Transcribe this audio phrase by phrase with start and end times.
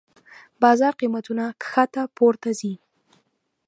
[0.61, 2.73] بازار قېمتونه کښته پورته ځي.